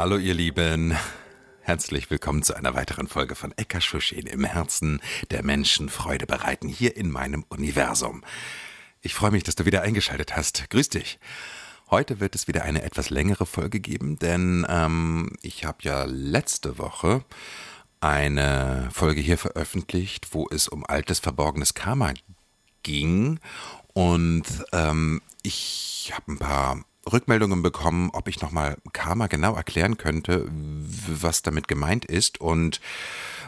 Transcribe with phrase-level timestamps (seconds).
[0.00, 0.96] Hallo ihr Lieben,
[1.60, 6.96] herzlich willkommen zu einer weiteren Folge von Eckerschuschin im Herzen der Menschen Freude bereiten hier
[6.96, 8.24] in meinem Universum.
[9.02, 10.70] Ich freue mich, dass du wieder eingeschaltet hast.
[10.70, 11.18] Grüß dich.
[11.90, 16.78] Heute wird es wieder eine etwas längere Folge geben, denn ähm, ich habe ja letzte
[16.78, 17.22] Woche
[18.00, 22.14] eine Folge hier veröffentlicht, wo es um altes verborgenes Karma
[22.82, 23.38] ging
[23.92, 30.46] und ähm, ich habe ein paar Rückmeldungen bekommen, ob ich nochmal Karma genau erklären könnte,
[30.50, 32.80] was damit gemeint ist und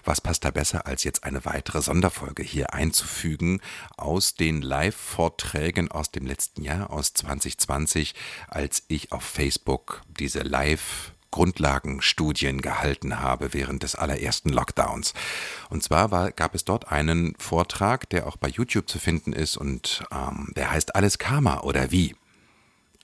[0.04, 3.60] was passt da besser, als jetzt eine weitere Sonderfolge hier einzufügen
[3.96, 8.14] aus den Live-Vorträgen aus dem letzten Jahr, aus 2020,
[8.48, 15.14] als ich auf Facebook diese Live- Grundlagenstudien gehalten habe während des allerersten Lockdowns.
[15.70, 19.56] Und zwar war, gab es dort einen Vortrag, der auch bei YouTube zu finden ist
[19.56, 22.14] und ähm, der heißt Alles Karma oder wie?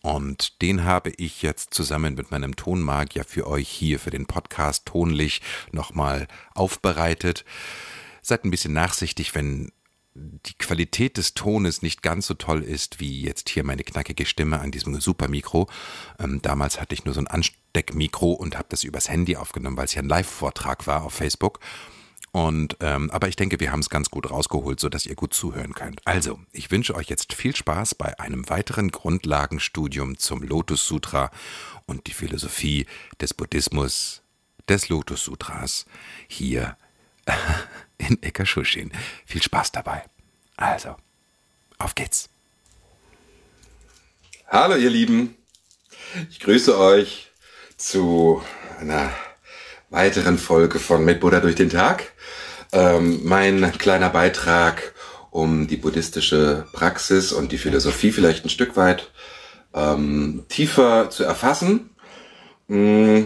[0.03, 4.87] Und den habe ich jetzt zusammen mit meinem Tonmagier für euch hier für den Podcast
[4.87, 7.45] tonlich nochmal aufbereitet.
[8.23, 9.73] Seid ein bisschen nachsichtig, wenn
[10.15, 14.61] die Qualität des Tones nicht ganz so toll ist wie jetzt hier meine knackige Stimme
[14.61, 15.69] an diesem Supermikro.
[16.19, 19.85] Ähm, damals hatte ich nur so ein Ansteckmikro und habe das übers Handy aufgenommen, weil
[19.85, 21.61] es ja ein Live-Vortrag war auf Facebook.
[22.31, 25.33] Und ähm, aber ich denke, wir haben es ganz gut rausgeholt, so dass ihr gut
[25.33, 26.07] zuhören könnt.
[26.07, 31.31] Also, ich wünsche euch jetzt viel Spaß bei einem weiteren Grundlagenstudium zum Lotus Sutra
[31.87, 32.87] und die Philosophie
[33.21, 34.23] des Buddhismus
[34.69, 35.87] des Lotus Sutras
[36.27, 36.77] hier
[37.99, 38.93] in Eckerschushin.
[39.25, 40.05] Viel Spaß dabei.
[40.57, 40.97] Also,
[41.79, 42.29] auf geht's.
[44.49, 45.37] Hallo ihr Lieben,
[46.31, 47.31] ich grüße euch
[47.77, 48.43] zu
[48.81, 49.13] einer
[49.91, 52.13] weiteren Folge von Mit Buddha durch den Tag.
[52.73, 54.95] Ähm, mein kleiner Beitrag,
[55.31, 59.11] um die buddhistische Praxis und die Philosophie vielleicht ein Stück weit
[59.75, 61.91] ähm, tiefer zu erfassen.
[62.69, 63.25] Mm.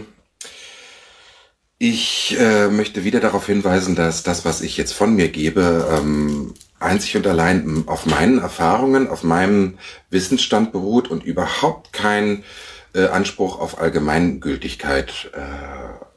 [1.79, 6.53] Ich äh, möchte wieder darauf hinweisen, dass das, was ich jetzt von mir gebe, ähm,
[6.79, 9.77] einzig und allein auf meinen Erfahrungen, auf meinem
[10.09, 12.45] Wissensstand beruht und überhaupt kein
[12.93, 16.12] äh, Anspruch auf Allgemeingültigkeit äh,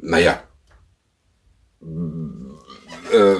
[0.00, 0.42] naja,
[3.12, 3.34] äh,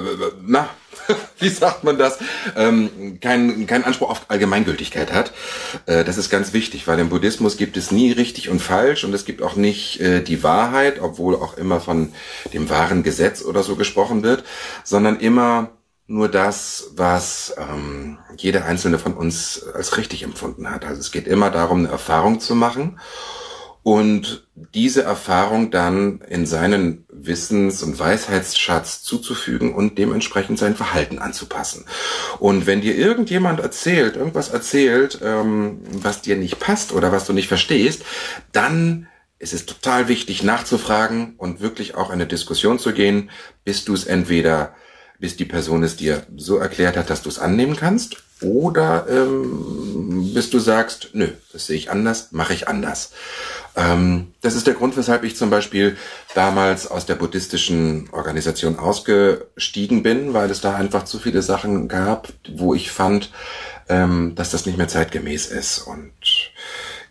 [0.45, 0.69] na,
[1.39, 2.19] wie sagt man das,
[2.55, 5.31] ähm, kein, kein Anspruch auf Allgemeingültigkeit hat.
[5.85, 9.13] Äh, das ist ganz wichtig, weil im Buddhismus gibt es nie richtig und falsch und
[9.13, 12.13] es gibt auch nicht äh, die Wahrheit, obwohl auch immer von
[12.53, 14.43] dem wahren Gesetz oder so gesprochen wird,
[14.83, 15.69] sondern immer
[16.07, 20.83] nur das, was ähm, jeder einzelne von uns als richtig empfunden hat.
[20.83, 22.99] Also es geht immer darum, eine Erfahrung zu machen
[23.83, 31.85] und diese Erfahrung dann in seinen Wissens- und Weisheitsschatz zuzufügen und dementsprechend sein Verhalten anzupassen.
[32.39, 37.33] Und wenn dir irgendjemand erzählt, irgendwas erzählt, ähm, was dir nicht passt oder was du
[37.33, 38.03] nicht verstehst,
[38.51, 39.07] dann
[39.39, 43.31] ist es total wichtig nachzufragen und wirklich auch in eine Diskussion zu gehen,
[43.63, 44.75] bis du es entweder,
[45.21, 50.31] bis die Person es dir so erklärt hat, dass du es annehmen kannst, oder ähm,
[50.33, 53.11] bis du sagst, nö, das sehe ich anders, mache ich anders.
[53.75, 55.95] Ähm, das ist der Grund, weshalb ich zum Beispiel
[56.33, 62.29] damals aus der buddhistischen Organisation ausgestiegen bin, weil es da einfach zu viele Sachen gab,
[62.51, 63.31] wo ich fand,
[63.89, 65.79] ähm, dass das nicht mehr zeitgemäß ist.
[65.79, 66.11] Und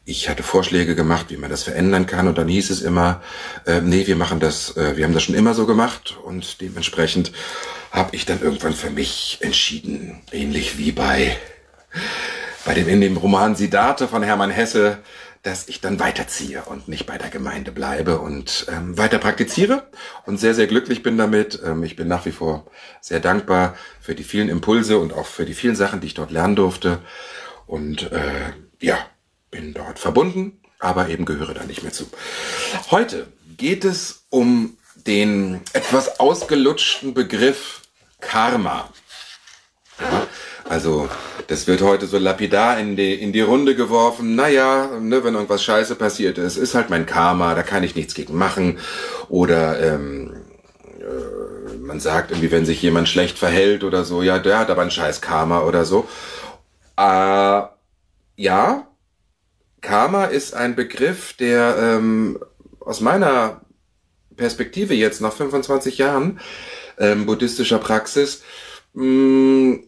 [0.05, 2.27] ich hatte Vorschläge gemacht, wie man das verändern kann.
[2.27, 3.23] Und dann hieß es immer,
[3.67, 6.19] äh, nee, wir machen das, äh, wir haben das schon immer so gemacht.
[6.25, 7.31] Und dementsprechend
[7.91, 11.37] habe ich dann irgendwann für mich entschieden, ähnlich wie bei,
[12.65, 14.99] bei dem, in dem Roman Siddhartha von Hermann Hesse,
[15.43, 19.89] dass ich dann weiterziehe und nicht bei der Gemeinde bleibe und ähm, weiter praktiziere
[20.27, 21.61] und sehr, sehr glücklich bin damit.
[21.65, 22.67] Ähm, ich bin nach wie vor
[23.01, 26.31] sehr dankbar für die vielen Impulse und auch für die vielen Sachen, die ich dort
[26.31, 26.99] lernen durfte.
[27.67, 28.99] Und äh, ja,
[29.51, 32.11] bin dort verbunden, aber eben gehöre da nicht mehr zu.
[32.91, 33.27] Heute
[33.57, 34.77] geht es um
[35.07, 37.80] den etwas ausgelutschten Begriff
[38.21, 38.89] Karma.
[40.01, 40.27] Ja,
[40.69, 41.09] also
[41.47, 44.35] das wird heute so lapidar in die, in die Runde geworfen.
[44.37, 48.15] Naja, ne, wenn irgendwas scheiße passiert ist, ist halt mein Karma, da kann ich nichts
[48.15, 48.79] gegen machen.
[49.29, 50.33] Oder ähm,
[51.01, 54.83] äh, man sagt irgendwie, wenn sich jemand schlecht verhält oder so, ja, der hat aber
[54.83, 56.09] ein scheiß Karma oder so.
[56.97, 57.63] Äh,
[58.37, 58.87] ja,
[59.81, 62.39] Karma ist ein Begriff, der ähm,
[62.81, 63.63] aus meiner
[64.37, 66.41] Perspektive jetzt nach 25 Jahren
[67.01, 68.43] ähm, buddhistischer Praxis
[68.93, 69.85] mh, mm,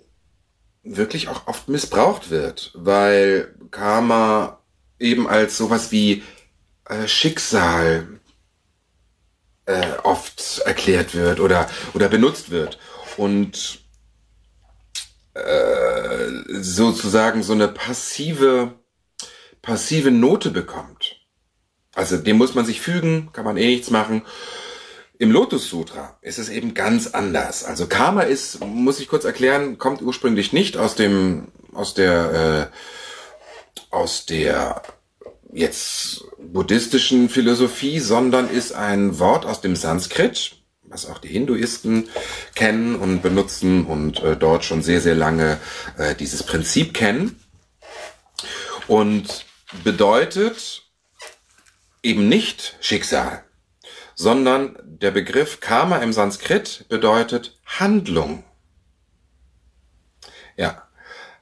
[0.85, 4.59] wirklich auch oft missbraucht wird, weil Karma
[4.99, 6.25] eben als sowas wie
[6.87, 8.21] äh, Schicksal
[9.67, 12.79] äh, oft erklärt wird oder, oder benutzt wird.
[13.17, 13.81] Und
[15.35, 16.29] äh,
[16.61, 18.75] sozusagen so eine passive,
[19.61, 21.17] passive Note bekommt.
[21.95, 24.23] Also dem muss man sich fügen, kann man eh nichts machen.
[25.19, 27.65] Im Lotus Sutra ist es eben ganz anders.
[27.65, 33.95] Also Karma ist, muss ich kurz erklären, kommt ursprünglich nicht aus dem, aus der, äh,
[33.95, 34.83] aus der
[35.53, 42.09] jetzt buddhistischen Philosophie, sondern ist ein Wort aus dem Sanskrit, was auch die Hinduisten
[42.55, 45.59] kennen und benutzen und äh, dort schon sehr, sehr lange
[45.99, 47.39] äh, dieses Prinzip kennen.
[48.89, 49.47] Und
[49.85, 50.83] bedeutet
[52.03, 53.45] eben nicht Schicksal,
[54.15, 58.45] sondern der Begriff Karma im Sanskrit bedeutet Handlung.
[60.57, 60.83] Ja,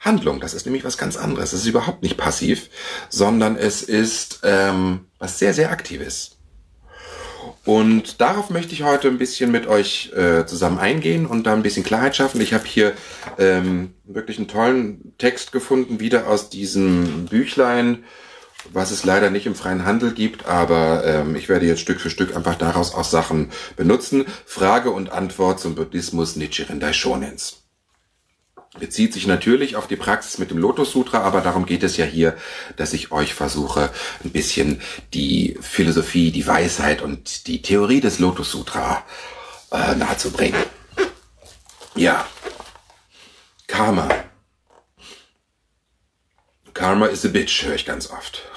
[0.01, 1.53] Handlung, das ist nämlich was ganz anderes.
[1.53, 2.71] Es ist überhaupt nicht passiv,
[3.11, 6.39] sondern es ist ähm, was sehr, sehr Aktives.
[7.65, 11.63] Und darauf möchte ich heute ein bisschen mit euch äh, zusammen eingehen und da ein
[11.63, 12.41] bisschen Klarheit schaffen.
[12.41, 12.95] Ich habe hier
[13.39, 18.05] ähm, wirklich einen tollen Text gefunden, wieder aus diesem Büchlein
[18.73, 22.11] was es leider nicht im freien Handel gibt, aber ähm, ich werde jetzt Stück für
[22.11, 24.27] Stück einfach daraus auch Sachen benutzen.
[24.47, 27.63] Frage und Antwort zum Buddhismus Nichiren Daishonens.
[28.79, 32.05] Bezieht sich natürlich auf die Praxis mit dem Lotus Sutra, aber darum geht es ja
[32.05, 32.37] hier,
[32.77, 33.91] dass ich euch versuche,
[34.23, 34.81] ein bisschen
[35.13, 39.05] die Philosophie, die Weisheit und die Theorie des Lotus Sutra
[39.73, 40.63] äh, nahezubringen.
[41.97, 42.27] Ja.
[43.67, 44.09] Karma.
[46.73, 48.50] Karma is a bitch, höre ich ganz oft.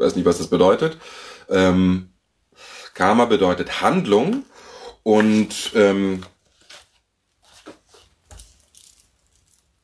[0.00, 0.98] Weiß nicht, was das bedeutet.
[1.48, 2.10] Ähm,
[2.94, 4.44] Karma bedeutet Handlung
[5.02, 6.22] und ähm,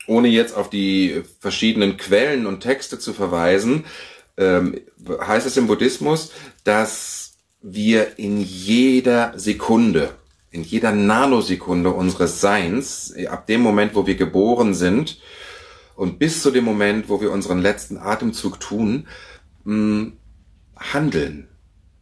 [0.07, 3.85] ohne jetzt auf die verschiedenen Quellen und Texte zu verweisen,
[4.37, 6.33] ähm, heißt es im Buddhismus,
[6.65, 10.11] dass wir in jeder Sekunde,
[10.51, 15.21] in jeder Nanosekunde unseres Seins, ab dem Moment, wo wir geboren sind,
[15.97, 19.09] und bis zu dem Moment, wo wir unseren letzten Atemzug tun,
[19.67, 20.13] mh, hm,
[20.77, 21.49] handeln,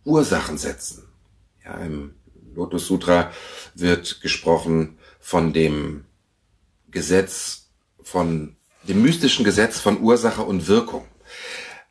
[0.04, 1.04] Ursachen setzen.
[1.64, 2.14] Ja, im
[2.54, 3.30] Lotus Sutra
[3.74, 6.04] wird gesprochen von dem
[6.90, 7.70] Gesetz,
[8.02, 8.56] von
[8.86, 11.06] dem mystischen Gesetz von Ursache und Wirkung.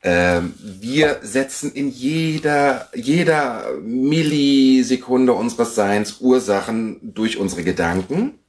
[0.03, 8.39] Ähm, wir setzen in jeder, jeder Millisekunde unseres Seins Ursachen durch unsere Gedanken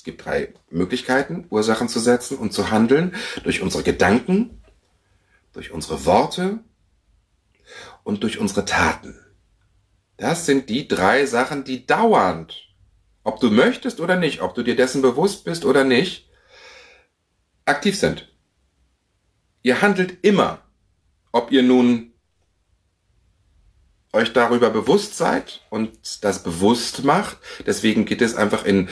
[0.00, 3.14] es gibt drei Möglichkeiten, Ursachen zu setzen und zu handeln.
[3.44, 4.59] Durch unsere Gedanken,
[5.52, 6.60] durch unsere Worte
[8.04, 9.18] und durch unsere Taten.
[10.16, 12.68] Das sind die drei Sachen, die dauernd,
[13.24, 16.28] ob du möchtest oder nicht, ob du dir dessen bewusst bist oder nicht,
[17.64, 18.28] aktiv sind.
[19.62, 20.62] Ihr handelt immer,
[21.32, 22.12] ob ihr nun
[24.12, 27.38] euch darüber bewusst seid und das bewusst macht.
[27.66, 28.88] Deswegen geht es einfach in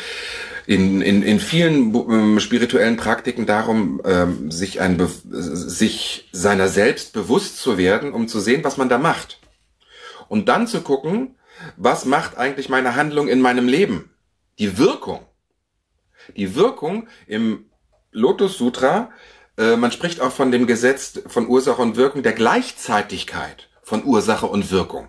[0.69, 7.57] in, in, in vielen ähm, spirituellen Praktiken darum, ähm, sich, ein, sich seiner selbst bewusst
[7.57, 9.41] zu werden, um zu sehen, was man da macht.
[10.29, 11.37] Und dann zu gucken,
[11.79, 14.11] was macht eigentlich meine Handlung in meinem Leben?
[14.59, 15.21] Die Wirkung.
[16.37, 17.65] Die Wirkung im
[18.13, 19.11] Lotus Sutra,
[19.57, 24.45] äh, man spricht auch von dem Gesetz von Ursache und Wirkung der Gleichzeitigkeit von Ursache
[24.45, 25.09] und Wirkung.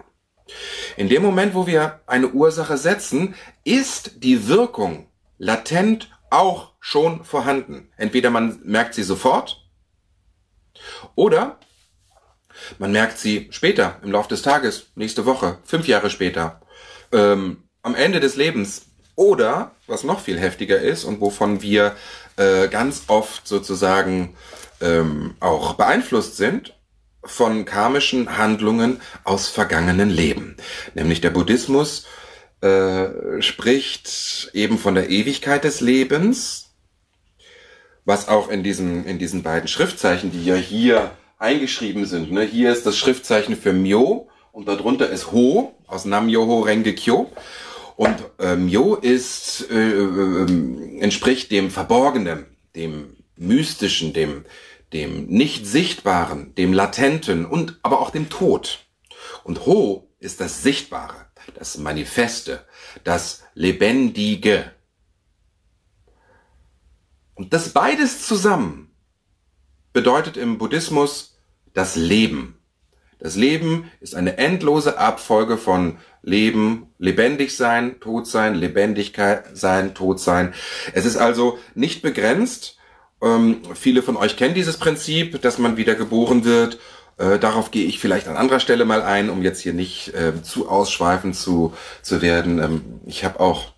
[0.95, 3.35] In dem Moment, wo wir eine Ursache setzen,
[3.65, 5.08] ist die Wirkung
[5.39, 7.91] latent auch schon vorhanden.
[7.97, 9.65] Entweder man merkt sie sofort
[11.15, 11.57] oder
[12.77, 16.61] man merkt sie später, im Laufe des Tages, nächste Woche, fünf Jahre später,
[17.11, 18.85] ähm, am Ende des Lebens.
[19.15, 21.95] Oder, was noch viel heftiger ist und wovon wir
[22.37, 24.37] äh, ganz oft sozusagen
[24.79, 26.73] ähm, auch beeinflusst sind,
[27.25, 30.55] von karmischen Handlungen aus vergangenen Leben.
[30.93, 32.05] Nämlich der Buddhismus
[32.61, 36.71] äh, spricht eben von der Ewigkeit des Lebens,
[38.05, 42.31] was auch in diesen, in diesen beiden Schriftzeichen, die ja hier eingeschrieben sind.
[42.31, 42.43] Ne?
[42.43, 47.31] Hier ist das Schriftzeichen für Myo und darunter ist Ho aus Nam-Myoho Renge Kyo.
[47.95, 54.45] Und äh, Myo ist, äh, äh, entspricht dem Verborgenen, dem Mystischen, dem,
[54.93, 58.85] dem nicht Sichtbaren, dem Latenten und aber auch dem Tod.
[59.43, 62.65] Und Ho ist das Sichtbare das Manifeste,
[63.03, 64.71] das Lebendige.
[67.35, 68.91] Und das beides zusammen
[69.93, 71.39] bedeutet im Buddhismus
[71.73, 72.59] das Leben.
[73.19, 80.19] Das Leben ist eine endlose Abfolge von Leben, lebendig sein, tot sein, Lebendigkeit sein, tot
[80.19, 80.53] sein.
[80.93, 82.77] Es ist also nicht begrenzt.
[83.21, 86.79] Ähm, viele von euch kennen dieses Prinzip, dass man wieder geboren wird.
[87.19, 90.41] Äh, darauf gehe ich vielleicht an anderer Stelle mal ein, um jetzt hier nicht äh,
[90.41, 92.59] zu ausschweifend zu, zu werden.
[92.59, 93.73] Ähm, ich habe auch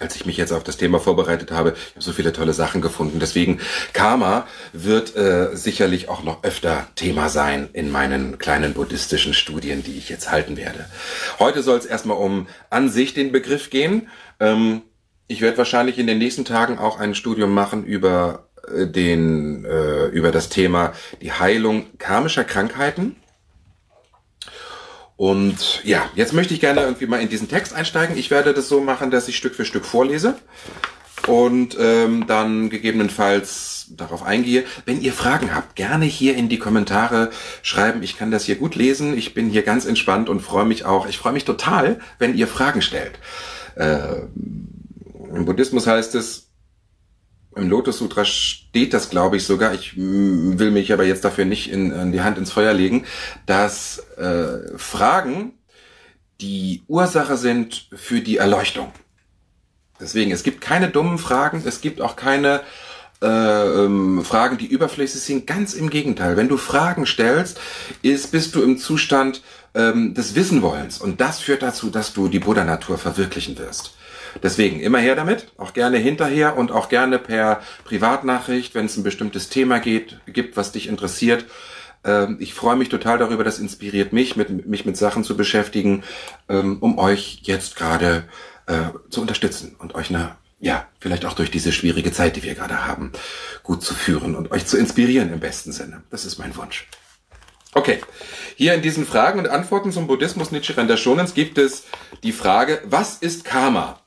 [0.00, 2.80] als ich mich jetzt auf das Thema vorbereitet habe, ich habe so viele tolle Sachen
[2.80, 3.20] gefunden.
[3.20, 3.60] Deswegen
[3.92, 9.98] Karma wird äh, sicherlich auch noch öfter Thema sein in meinen kleinen buddhistischen Studien, die
[9.98, 10.86] ich jetzt halten werde.
[11.38, 14.08] Heute soll es erstmal um an sich den Begriff gehen.
[14.40, 14.82] Ähm,
[15.26, 18.49] ich werde wahrscheinlich in den nächsten Tagen auch ein Studium machen über
[18.86, 23.16] den äh, über das Thema die Heilung karmischer Krankheiten.
[25.16, 28.16] Und ja, jetzt möchte ich gerne irgendwie mal in diesen Text einsteigen.
[28.16, 30.36] Ich werde das so machen, dass ich Stück für Stück vorlese
[31.26, 34.64] und ähm, dann gegebenenfalls darauf eingehe.
[34.86, 37.30] Wenn ihr Fragen habt, gerne hier in die Kommentare
[37.62, 38.02] schreiben.
[38.02, 39.16] Ich kann das hier gut lesen.
[39.16, 41.06] Ich bin hier ganz entspannt und freue mich auch.
[41.06, 43.18] Ich freue mich total, wenn ihr Fragen stellt.
[43.76, 44.22] Äh,
[45.34, 46.49] Im Buddhismus heißt es,
[47.56, 51.70] im Lotus Sutra steht das, glaube ich, sogar, ich will mich aber jetzt dafür nicht
[51.70, 53.04] in, in die Hand ins Feuer legen,
[53.46, 55.54] dass äh, Fragen
[56.40, 58.92] die Ursache sind für die Erleuchtung.
[60.00, 62.62] Deswegen, es gibt keine dummen Fragen, es gibt auch keine
[63.20, 65.46] äh, ähm, Fragen, die überflüssig sind.
[65.46, 66.36] Ganz im Gegenteil.
[66.36, 67.60] Wenn du Fragen stellst,
[68.00, 69.42] ist, bist du im Zustand
[69.74, 70.98] ähm, des Wissenwollens.
[70.98, 73.94] Und das führt dazu, dass du die Buddha-Natur verwirklichen wirst.
[74.42, 79.02] Deswegen immer her damit, auch gerne hinterher und auch gerne per Privatnachricht, wenn es ein
[79.02, 81.46] bestimmtes Thema geht, gibt, was dich interessiert.
[82.04, 86.02] Ähm, ich freue mich total darüber, das inspiriert mich, mit, mich mit Sachen zu beschäftigen,
[86.48, 88.24] ähm, um euch jetzt gerade
[88.66, 92.54] äh, zu unterstützen und euch eine, ja, vielleicht auch durch diese schwierige Zeit, die wir
[92.54, 93.12] gerade haben,
[93.62, 96.02] gut zu führen und euch zu inspirieren im besten Sinne.
[96.10, 96.86] Das ist mein Wunsch.
[97.72, 98.00] Okay,
[98.56, 101.84] hier in diesen Fragen und Antworten zum Buddhismus Nichiren Shonens gibt es
[102.24, 104.00] die Frage, was ist Karma?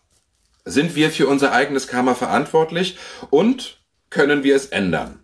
[0.65, 2.97] Sind wir für unser eigenes Karma verantwortlich
[3.29, 5.19] und können wir es ändern?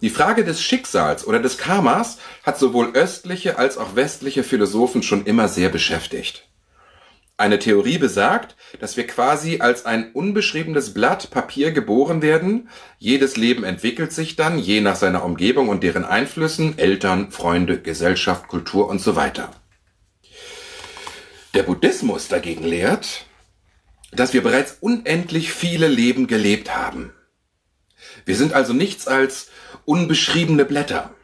[0.00, 5.24] Die Frage des Schicksals oder des Karmas hat sowohl östliche als auch westliche Philosophen schon
[5.24, 6.48] immer sehr beschäftigt.
[7.38, 12.68] Eine Theorie besagt, dass wir quasi als ein unbeschriebenes Blatt Papier geboren werden.
[12.98, 18.48] Jedes Leben entwickelt sich dann, je nach seiner Umgebung und deren Einflüssen, Eltern, Freunde, Gesellschaft,
[18.48, 19.50] Kultur und so weiter.
[21.54, 23.26] Der Buddhismus dagegen lehrt,
[24.10, 27.12] dass wir bereits unendlich viele Leben gelebt haben.
[28.24, 29.48] Wir sind also nichts als
[29.84, 31.14] unbeschriebene Blätter.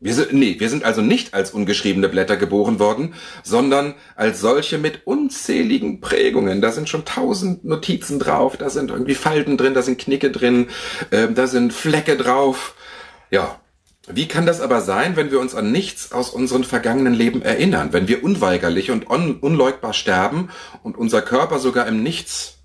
[0.00, 4.76] Wir sind, nee, wir sind also nicht als ungeschriebene Blätter geboren worden, sondern als solche
[4.76, 6.60] mit unzähligen Prägungen.
[6.60, 10.68] Da sind schon tausend Notizen drauf, da sind irgendwie Falten drin, da sind Knicke drin,
[11.10, 12.74] äh, da sind Flecke drauf.
[13.30, 13.58] Ja,
[14.06, 17.92] wie kann das aber sein, wenn wir uns an nichts aus unseren vergangenen Leben erinnern,
[17.92, 20.50] wenn wir unweigerlich und un unleugbar sterben
[20.82, 22.58] und unser Körper sogar im Nichts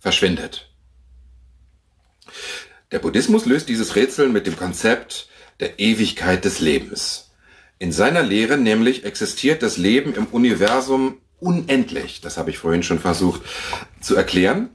[0.00, 0.70] verschwindet?
[2.90, 5.28] Der Buddhismus löst dieses Rätsel mit dem Konzept
[5.60, 7.30] der Ewigkeit des Lebens.
[7.78, 12.20] In seiner Lehre nämlich existiert das Leben im Universum unendlich.
[12.20, 13.42] Das habe ich vorhin schon versucht
[14.00, 14.70] zu erklären.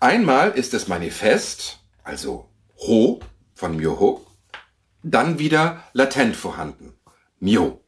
[0.00, 2.48] Einmal ist es manifest, also
[2.78, 3.20] Ho,
[3.54, 4.26] von Myoho,
[5.02, 6.94] dann wieder latent vorhanden,
[7.40, 7.80] Myo.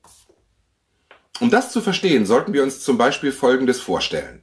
[1.41, 4.43] Um das zu verstehen, sollten wir uns zum Beispiel Folgendes vorstellen.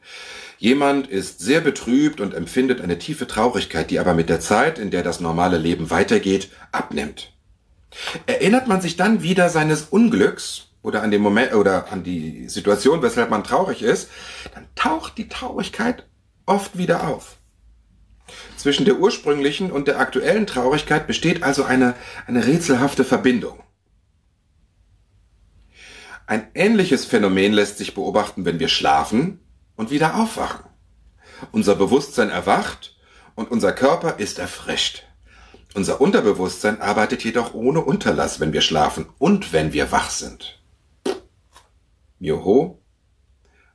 [0.57, 4.91] Jemand ist sehr betrübt und empfindet eine tiefe Traurigkeit, die aber mit der Zeit, in
[4.91, 7.33] der das normale Leben weitergeht, abnimmt.
[8.25, 13.01] Erinnert man sich dann wieder seines Unglücks oder an den Moment oder an die Situation,
[13.01, 14.09] weshalb man traurig ist,
[14.53, 16.07] dann taucht die Traurigkeit
[16.45, 17.37] oft wieder auf.
[18.61, 21.95] Zwischen der ursprünglichen und der aktuellen Traurigkeit besteht also eine,
[22.27, 23.63] eine rätselhafte Verbindung.
[26.27, 29.39] Ein ähnliches Phänomen lässt sich beobachten, wenn wir schlafen
[29.75, 30.63] und wieder aufwachen.
[31.51, 32.95] Unser Bewusstsein erwacht
[33.33, 35.05] und unser Körper ist erfrischt.
[35.73, 40.61] Unser Unterbewusstsein arbeitet jedoch ohne Unterlass, wenn wir schlafen und wenn wir wach sind.
[42.19, 42.79] Joho,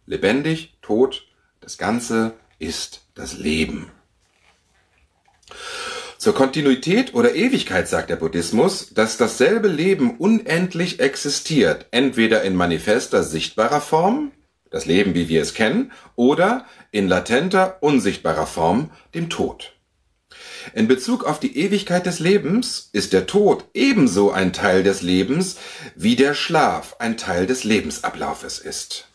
[0.05, 1.27] lebendig, tot,
[1.59, 3.91] das Ganze ist das Leben.
[6.19, 13.23] Zur Kontinuität oder Ewigkeit sagt der Buddhismus, dass dasselbe Leben unendlich existiert, entweder in manifester,
[13.23, 14.33] sichtbarer Form,
[14.71, 19.75] das Leben wie wir es kennen, oder in latenter, unsichtbarer Form, dem Tod.
[20.75, 25.57] In Bezug auf die Ewigkeit des Lebens ist der Tod ebenso ein Teil des Lebens,
[25.95, 29.07] wie der Schlaf ein Teil des Lebensablaufes ist.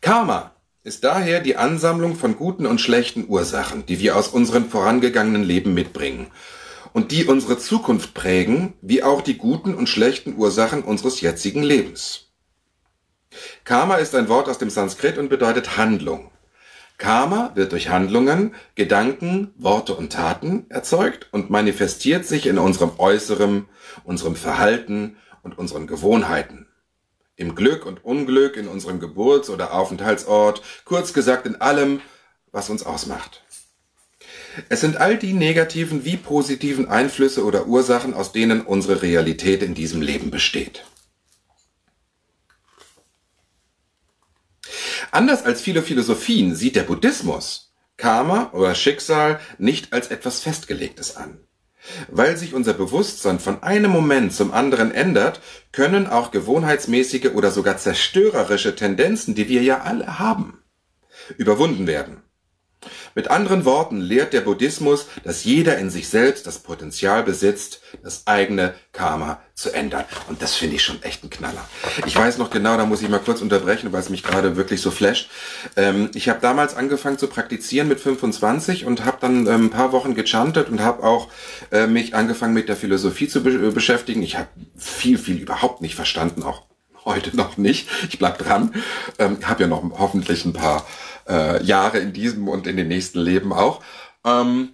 [0.00, 0.52] Karma
[0.88, 5.74] ist daher die Ansammlung von guten und schlechten Ursachen, die wir aus unseren vorangegangenen Leben
[5.74, 6.28] mitbringen
[6.94, 12.30] und die unsere Zukunft prägen, wie auch die guten und schlechten Ursachen unseres jetzigen Lebens.
[13.64, 16.30] Karma ist ein Wort aus dem Sanskrit und bedeutet Handlung.
[16.96, 23.68] Karma wird durch Handlungen, Gedanken, Worte und Taten erzeugt und manifestiert sich in unserem Äußerem,
[24.04, 26.67] unserem Verhalten und unseren Gewohnheiten.
[27.38, 32.02] Im Glück und Unglück, in unserem Geburts- oder Aufenthaltsort, kurz gesagt in allem,
[32.50, 33.44] was uns ausmacht.
[34.68, 39.74] Es sind all die negativen wie positiven Einflüsse oder Ursachen, aus denen unsere Realität in
[39.74, 40.84] diesem Leben besteht.
[45.12, 51.47] Anders als viele Philosophien sieht der Buddhismus Karma oder Schicksal nicht als etwas Festgelegtes an.
[52.08, 55.40] Weil sich unser Bewusstsein von einem Moment zum anderen ändert,
[55.72, 60.62] können auch gewohnheitsmäßige oder sogar zerstörerische Tendenzen, die wir ja alle haben,
[61.36, 62.22] überwunden werden.
[63.18, 68.28] Mit anderen Worten lehrt der Buddhismus, dass jeder in sich selbst das Potenzial besitzt, das
[68.28, 70.04] eigene Karma zu ändern.
[70.28, 71.68] Und das finde ich schon echt ein Knaller.
[72.06, 74.80] Ich weiß noch genau, da muss ich mal kurz unterbrechen, weil es mich gerade wirklich
[74.80, 75.30] so flasht.
[75.74, 79.90] Ähm, ich habe damals angefangen zu praktizieren mit 25 und habe dann ähm, ein paar
[79.90, 81.26] Wochen gechantet und habe auch
[81.72, 84.22] äh, mich angefangen mit der Philosophie zu be äh, beschäftigen.
[84.22, 84.46] Ich habe
[84.76, 86.68] viel, viel überhaupt nicht verstanden, auch
[87.04, 87.88] heute noch nicht.
[88.10, 88.74] Ich bleib dran.
[89.18, 90.86] Ähm, habe ja noch hoffentlich ein paar
[91.28, 93.82] äh, Jahre in diesem und in den nächsten Leben auch.
[94.24, 94.70] Ähm,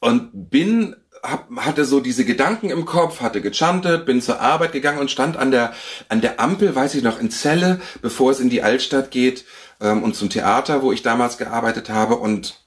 [0.00, 4.98] und bin hab, hatte so diese Gedanken im Kopf, hatte gechantet, bin zur Arbeit gegangen
[4.98, 5.74] und stand an der
[6.08, 9.44] an der Ampel, weiß ich noch, in Celle, bevor es in die Altstadt geht
[9.80, 12.60] ähm, und zum Theater, wo ich damals gearbeitet habe und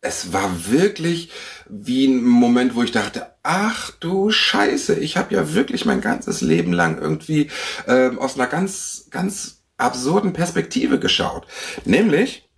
[0.00, 1.30] es war wirklich
[1.66, 6.42] wie ein Moment, wo ich dachte, ach du Scheiße, ich habe ja wirklich mein ganzes
[6.42, 7.50] Leben lang irgendwie
[7.86, 11.46] ähm, aus einer ganz ganz absurden Perspektive geschaut.
[11.84, 12.48] Nämlich,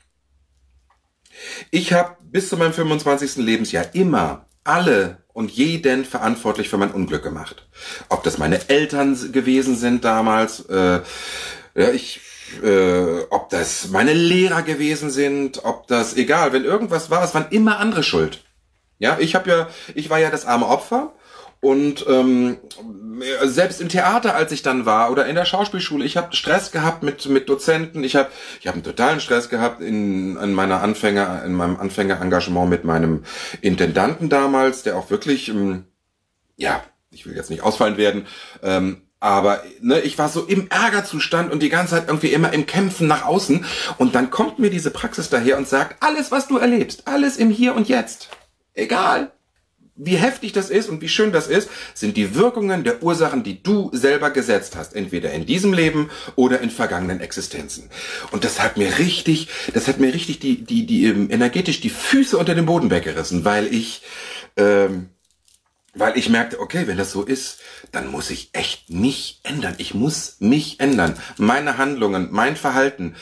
[1.71, 3.37] ich habe bis zu meinem 25.
[3.37, 7.69] Lebensjahr immer alle und jeden verantwortlich für mein Unglück gemacht.
[8.09, 11.01] Ob das meine Eltern gewesen sind damals, äh,
[11.75, 12.21] ja, ich,
[12.63, 17.49] äh, ob das meine Lehrer gewesen sind, ob das egal, wenn irgendwas war, es waren
[17.51, 18.45] immer andere schuld.
[18.99, 21.13] Ja, ich habe ja, ich war ja das arme Opfer
[21.61, 22.59] und ähm,
[23.45, 27.03] selbst im Theater, als ich dann war, oder in der Schauspielschule, ich habe Stress gehabt
[27.03, 28.05] mit mit Dozenten.
[28.05, 28.29] Ich habe
[28.61, 33.25] ich habe einen totalen Stress gehabt in, in meiner Anfänger in meinem Anfängerengagement mit meinem
[33.63, 35.85] Intendanten damals, der auch wirklich ähm,
[36.57, 38.27] ja, ich will jetzt nicht ausfallen werden,
[38.63, 42.67] ähm, aber ne, ich war so im Ärgerzustand und die ganze Zeit irgendwie immer im
[42.67, 43.65] Kämpfen nach außen.
[43.99, 47.51] Und dann kommt mir diese Praxis daher und sagt, alles, was du erlebst, alles im
[47.51, 48.29] Hier und Jetzt,
[48.75, 49.33] egal,
[49.97, 53.63] wie heftig das ist und wie schön das ist, sind die Wirkungen der Ursachen, die
[53.63, 57.91] du selber gesetzt hast, entweder in diesem Leben oder in vergangenen Existenzen.
[58.31, 61.91] Und das hat mir richtig, das hat mir richtig die, die, die ähm, energetisch die
[61.91, 64.03] Füße unter den Boden weggerissen, weil ich,
[64.57, 65.09] ähm,
[65.95, 69.77] weil ich merkte, okay, wenn das so ist, dann muss ich echt mich ändern.
[69.79, 73.15] Ich muss mich ändern, meine Handlungen, mein Verhalten.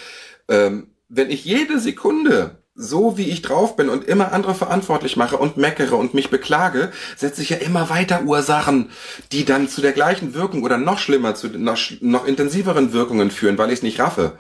[0.49, 5.37] Ähm, wenn ich jede Sekunde so wie ich drauf bin und immer andere verantwortlich mache
[5.37, 8.91] und meckere und mich beklage, setze ich ja immer weiter Ursachen,
[9.31, 13.59] die dann zu der gleichen Wirkung oder noch schlimmer, zu noch, noch intensiveren Wirkungen führen,
[13.59, 14.39] weil ich es nicht raffe.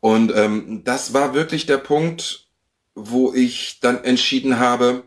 [0.00, 2.46] Und ähm, das war wirklich der Punkt,
[2.94, 5.02] wo ich dann entschieden habe,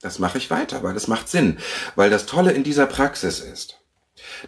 [0.00, 1.58] das mache ich weiter, weil das macht Sinn.
[1.96, 3.80] Weil das Tolle in dieser Praxis ist,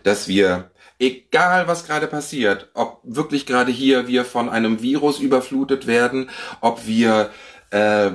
[0.03, 5.87] dass wir egal was gerade passiert, ob wirklich gerade hier wir von einem Virus überflutet
[5.87, 6.31] werden,
[6.61, 7.31] ob wir
[7.71, 8.11] äh,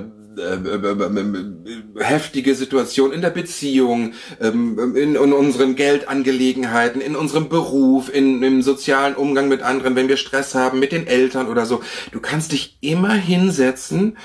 [1.98, 9.16] heftige Situation in der Beziehung, in, in unseren Geldangelegenheiten, in unserem Beruf, in, im sozialen
[9.16, 11.82] Umgang mit anderen, wenn wir Stress haben mit den Eltern oder so.
[12.12, 14.16] Du kannst dich immer hinsetzen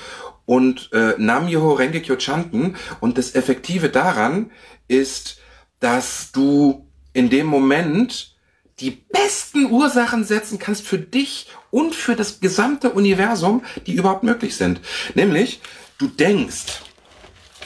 [0.46, 4.52] und äh, Nam Yoho Rengekyo chanten und das Effektive daran
[4.88, 5.38] ist,
[5.80, 8.35] dass du in dem Moment
[8.80, 14.56] die besten Ursachen setzen kannst für dich und für das gesamte Universum, die überhaupt möglich
[14.56, 14.80] sind.
[15.14, 15.60] Nämlich,
[15.98, 16.82] du denkst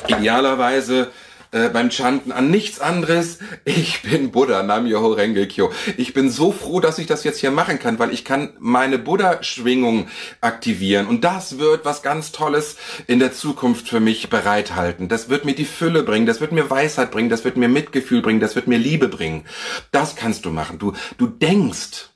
[0.07, 1.11] idealerweise
[1.52, 3.38] äh, beim Chanten an nichts anderes.
[3.64, 5.70] Ich bin Buddha, Nam-Myoho Renge-kyo.
[5.96, 8.98] Ich bin so froh, dass ich das jetzt hier machen kann, weil ich kann meine
[8.98, 10.08] Buddha-Schwingung
[10.40, 11.06] aktivieren.
[11.06, 15.08] Und das wird was ganz Tolles in der Zukunft für mich bereithalten.
[15.08, 18.22] Das wird mir die Fülle bringen, das wird mir Weisheit bringen, das wird mir Mitgefühl
[18.22, 19.44] bringen, das wird mir Liebe bringen.
[19.90, 20.78] Das kannst du machen.
[20.78, 22.10] Du, du denkst,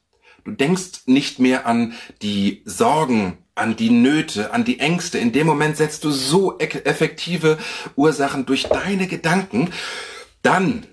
[0.44, 5.18] du denkst nicht mehr an die Sorgen, an die Nöte, an die Ängste.
[5.18, 7.58] In dem Moment setzt du so effektive
[7.96, 9.72] Ursachen durch deine Gedanken.
[10.42, 10.86] Dann,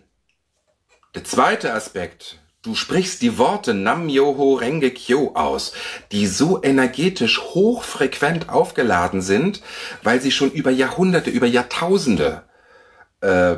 [1.15, 5.73] der zweite Aspekt, du sprichst die Worte Nam Yoho Renge Kyo aus,
[6.11, 9.61] die so energetisch hochfrequent aufgeladen sind,
[10.03, 12.43] weil sie schon über Jahrhunderte, über Jahrtausende
[13.21, 13.55] äh,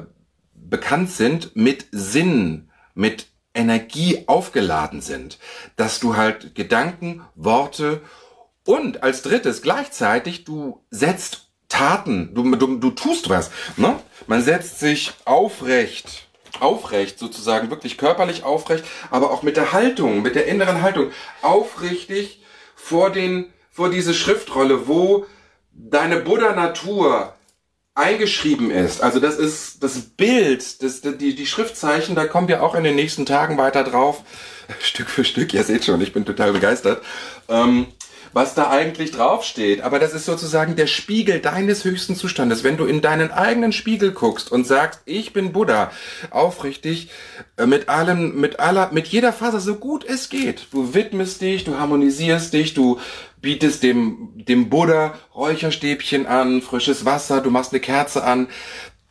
[0.53, 5.37] bekannt sind mit Sinn, mit Energie aufgeladen sind,
[5.75, 8.01] dass du halt Gedanken, Worte
[8.65, 13.49] und als drittes gleichzeitig du setzt Taten, du, du, du tust was.
[13.77, 13.99] Ne?
[14.27, 16.27] Man setzt sich aufrecht,
[16.59, 22.43] aufrecht sozusagen, wirklich körperlich aufrecht, aber auch mit der Haltung, mit der inneren Haltung, aufrichtig
[22.75, 25.25] vor den, vor diese Schriftrolle, wo
[25.71, 27.33] deine Buddha-Natur
[27.95, 29.01] eingeschrieben ist.
[29.01, 32.95] Also das ist das Bild, das, die, die Schriftzeichen, da kommen wir auch in den
[32.95, 34.21] nächsten Tagen weiter drauf.
[34.79, 37.03] Stück für Stück, ihr seht schon, ich bin total begeistert.
[37.49, 37.87] Ähm,
[38.33, 39.81] was da eigentlich draufsteht.
[39.81, 42.63] Aber das ist sozusagen der Spiegel deines höchsten Zustandes.
[42.63, 45.91] Wenn du in deinen eigenen Spiegel guckst und sagst, ich bin Buddha,
[46.31, 47.09] aufrichtig,
[47.57, 50.67] äh, mit allem, mit aller, mit jeder Phase, so gut es geht.
[50.71, 52.99] Du widmest dich, du harmonisierst dich, du
[53.41, 58.47] bietest dem, dem Buddha Räucherstäbchen an, frisches Wasser, du machst eine Kerze an.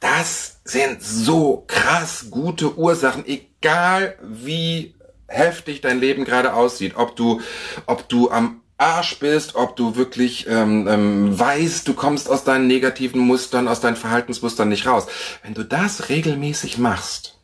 [0.01, 4.95] Das sind so krass gute Ursachen, egal wie
[5.29, 7.41] heftig dein Leben gerade aussieht, ob du,
[7.87, 12.67] ob du am Arsch bist, ob du wirklich ähm, ähm, weißt, du kommst aus deinen
[12.67, 15.07] negativen Mustern, aus deinen Verhaltensmustern nicht raus.
[15.43, 17.39] Wenn du das regelmäßig machst,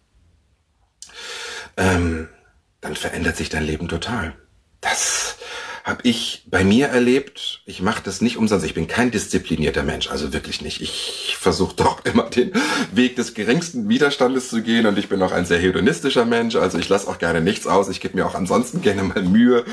[1.76, 2.28] ähm,
[2.80, 4.34] dann verändert sich dein Leben total.
[4.80, 5.36] Das
[5.88, 7.62] habe ich bei mir erlebt.
[7.64, 8.66] Ich mache das nicht umsonst.
[8.66, 10.82] Ich bin kein disziplinierter Mensch, also wirklich nicht.
[10.82, 12.52] Ich versuche doch immer den
[12.92, 16.56] Weg des geringsten Widerstandes zu gehen und ich bin auch ein sehr hedonistischer Mensch.
[16.56, 17.88] Also ich lasse auch gerne nichts aus.
[17.88, 19.64] Ich gebe mir auch ansonsten gerne mal Mühe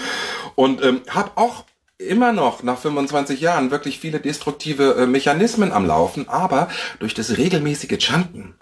[0.55, 1.65] und ähm, habe auch
[1.97, 7.37] immer noch nach 25 Jahren wirklich viele destruktive äh, Mechanismen am Laufen, aber durch das
[7.37, 8.55] regelmäßige Chanten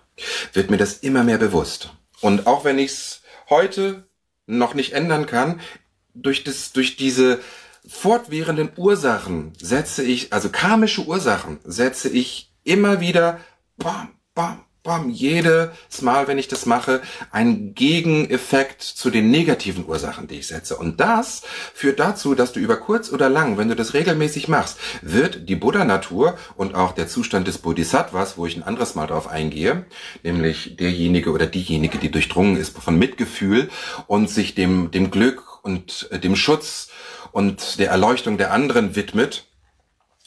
[0.54, 1.92] wird mir das immer mehr bewusst.
[2.22, 4.08] Und auch wenn ich es heute
[4.46, 5.62] noch nicht ändern kann,
[6.13, 7.39] durch das, durch diese
[7.88, 13.39] fortwährenden Ursachen setze ich, also karmische Ursachen setze ich immer wieder,
[13.78, 20.28] bam, bam, bam, jedes Mal, wenn ich das mache, einen Gegeneffekt zu den negativen Ursachen,
[20.28, 20.78] die ich setze.
[20.78, 21.41] Und das
[21.73, 25.56] führt dazu, dass du über kurz oder lang, wenn du das regelmäßig machst, wird die
[25.56, 29.86] Buddha-Natur und auch der Zustand des Bodhisattvas, wo ich ein anderes Mal drauf eingehe,
[30.21, 33.69] nämlich derjenige oder diejenige, die durchdrungen ist von Mitgefühl
[34.08, 36.89] und sich dem, dem Glück und äh, dem Schutz
[37.32, 39.47] und der Erleuchtung der anderen widmet,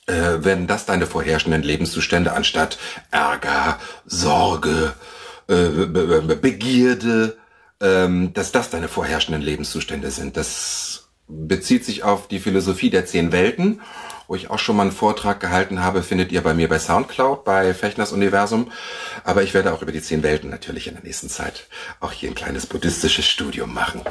[0.07, 2.79] äh, werden das deine vorherrschenden Lebenszustände anstatt
[3.11, 4.95] Ärger, Sorge,
[5.49, 7.37] äh, Begierde,
[7.81, 10.37] ähm, dass das deine vorherrschenden Lebenszustände sind.
[10.37, 13.81] Das bezieht sich auf die Philosophie der zehn Welten,
[14.29, 17.45] wo ich auch schon mal einen Vortrag gehalten habe, findet ihr bei mir bei Soundcloud,
[17.45, 18.73] bei Fechners Universum.
[19.25, 21.67] Aber ich werde auch über die zehn Welten natürlich in der nächsten Zeit
[22.01, 24.03] auch hier ein kleines buddhistisches Studium machen.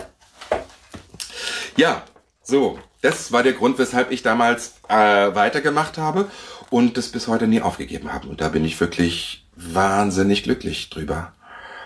[1.78, 2.04] Ja,
[2.42, 6.30] so, das war der Grund, weshalb ich damals äh, weitergemacht habe
[6.70, 8.30] und das bis heute nie aufgegeben habe.
[8.30, 11.34] Und da bin ich wirklich wahnsinnig glücklich drüber.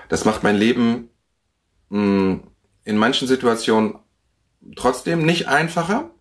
[0.07, 1.09] Das macht mein Leben
[1.89, 2.43] mh, hm,
[2.85, 3.95] in manchen Situationen
[4.75, 6.11] trotzdem nicht einfacher,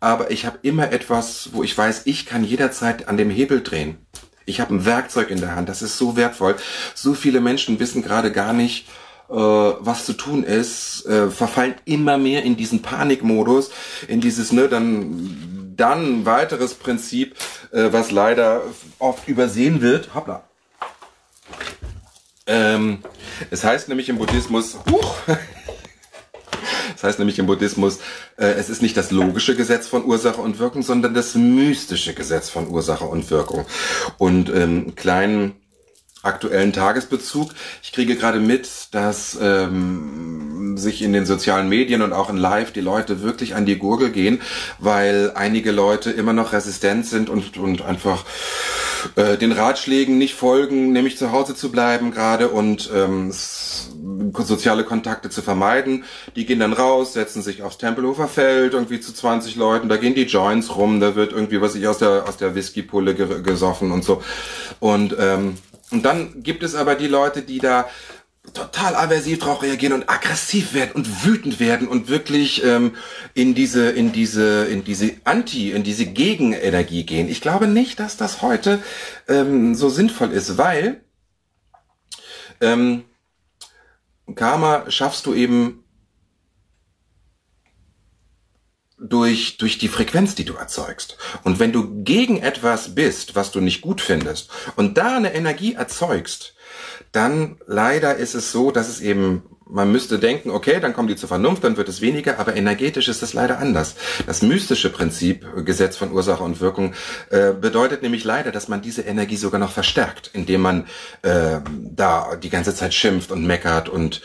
[0.00, 3.96] aber ich habe immer etwas, wo ich weiß, ich kann jederzeit an dem Hebel drehen.
[4.44, 6.56] Ich habe ein Werkzeug in der Hand, das ist so wertvoll.
[6.94, 8.86] So viele Menschen wissen gerade gar nicht,
[9.28, 13.70] äh, was zu tun ist, äh, verfallen immer mehr in diesen Panikmodus,
[14.08, 17.34] in dieses, ne, dann, dann weiteres Prinzip,
[17.72, 18.62] äh, was leider
[18.98, 20.14] oft übersehen wird.
[20.14, 20.44] Hoppla.
[22.46, 22.98] Ähm,
[23.50, 25.16] es heißt nämlich im Buddhismus, huch,
[26.92, 28.00] das heißt nämlich im Buddhismus,
[28.36, 32.50] äh, es ist nicht das logische Gesetz von Ursache und Wirkung, sondern das mystische Gesetz
[32.50, 33.64] von Ursache und Wirkung.
[34.18, 35.54] Und ähm, kleinen
[36.24, 37.52] aktuellen Tagesbezug.
[37.82, 42.72] Ich kriege gerade mit, dass ähm, sich in den sozialen Medien und auch in Live
[42.72, 44.40] die Leute wirklich an die Gurgel gehen,
[44.78, 48.24] weil einige Leute immer noch resistent sind und, und einfach
[49.16, 55.30] äh, den Ratschlägen nicht folgen, nämlich zu Hause zu bleiben gerade und ähm, soziale Kontakte
[55.30, 56.04] zu vermeiden.
[56.36, 60.14] Die gehen dann raus, setzen sich aufs Tempelhofer Feld, irgendwie zu 20 Leuten, da gehen
[60.14, 64.04] die Joints rum, da wird irgendwie was ich aus der aus der Whiskypulle gesoffen und
[64.04, 64.22] so.
[64.80, 65.58] Und ähm,
[65.90, 67.88] und dann gibt es aber die Leute, die da
[68.52, 72.94] total aversiv drauf reagieren und aggressiv werden und wütend werden und wirklich ähm,
[73.32, 77.28] in diese in diese in diese Anti in diese Gegenenergie gehen.
[77.28, 78.82] Ich glaube nicht, dass das heute
[79.28, 81.00] ähm, so sinnvoll ist, weil
[82.60, 83.04] ähm,
[84.34, 85.83] Karma schaffst du eben
[89.08, 91.16] durch, durch die Frequenz, die du erzeugst.
[91.42, 95.74] Und wenn du gegen etwas bist, was du nicht gut findest, und da eine Energie
[95.74, 96.54] erzeugst,
[97.12, 101.16] dann leider ist es so, dass es eben man müsste denken, okay, dann kommen die
[101.16, 103.94] zur Vernunft, dann wird es weniger, aber energetisch ist das leider anders.
[104.26, 106.94] Das mystische Prinzip, Gesetz von Ursache und Wirkung,
[107.30, 110.86] äh, bedeutet nämlich leider, dass man diese Energie sogar noch verstärkt, indem man
[111.22, 114.20] äh, da die ganze Zeit schimpft und meckert und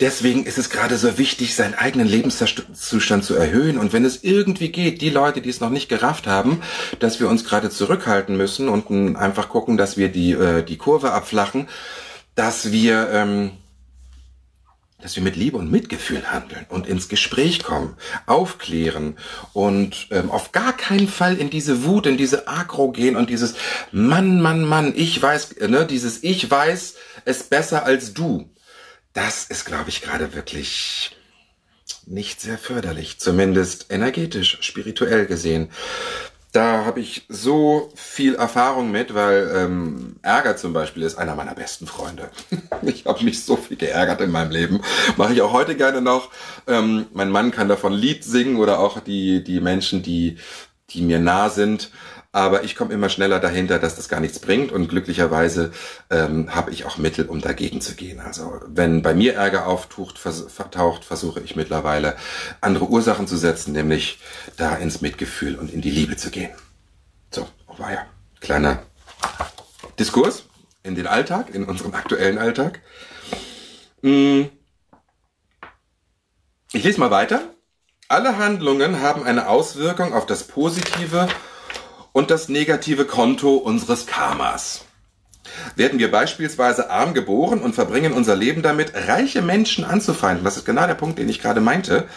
[0.00, 3.78] Deswegen ist es gerade so wichtig, seinen eigenen Lebenszustand zu erhöhen.
[3.78, 6.62] Und wenn es irgendwie geht, die Leute, die es noch nicht gerafft haben,
[7.00, 11.12] dass wir uns gerade zurückhalten müssen und einfach gucken, dass wir die, äh, die Kurve
[11.12, 11.68] abflachen,
[12.36, 13.50] dass wir ähm,
[15.00, 19.16] dass wir mit Liebe und Mitgefühl handeln und ins Gespräch kommen, aufklären
[19.52, 23.54] und ähm, auf gar keinen Fall in diese Wut, in diese Agro gehen und dieses
[23.92, 28.50] Mann, Mann, Mann, ich weiß, ne, dieses Ich weiß es besser als du.
[29.12, 31.16] Das ist, glaube ich, gerade wirklich
[32.06, 35.70] nicht sehr förderlich, zumindest energetisch, spirituell gesehen
[36.52, 41.54] da habe ich so viel Erfahrung mit, weil ähm, Ärger zum Beispiel ist einer meiner
[41.54, 42.30] besten Freunde.
[42.82, 44.80] ich habe mich so viel geärgert in meinem Leben.
[45.16, 46.30] Mache ich auch heute gerne noch.
[46.66, 50.38] Ähm, mein Mann kann davon Lied singen oder auch die, die Menschen, die,
[50.90, 51.90] die mir nah sind.
[52.30, 55.72] Aber ich komme immer schneller dahinter, dass das gar nichts bringt und glücklicherweise
[56.10, 58.20] ähm, habe ich auch Mittel, um dagegen zu gehen.
[58.20, 60.46] Also wenn bei mir Ärger auftaucht, vers
[61.00, 62.16] versuche ich mittlerweile
[62.60, 64.18] andere Ursachen zu setzen, nämlich
[64.58, 66.50] da ins Mitgefühl und in die Liebe zu gehen.
[67.30, 68.06] So, war ja
[68.40, 68.82] kleiner
[69.98, 70.44] Diskurs
[70.82, 72.80] in den Alltag, in unseren aktuellen Alltag.
[74.02, 74.50] Hm.
[76.72, 77.40] Ich lese mal weiter.
[78.08, 81.28] Alle Handlungen haben eine Auswirkung auf das Positive
[82.18, 84.84] und das negative Konto unseres Karmas.
[85.76, 90.64] Werden wir beispielsweise arm geboren und verbringen unser Leben damit, reiche Menschen anzufeinden, das ist
[90.64, 92.08] genau der Punkt, den ich gerade meinte,